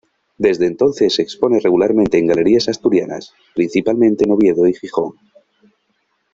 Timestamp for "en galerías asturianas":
2.17-3.35